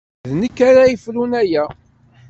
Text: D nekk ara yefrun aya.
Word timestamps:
D 0.29 0.31
nekk 0.41 0.57
ara 0.69 0.91
yefrun 0.91 1.31
aya. 1.41 1.65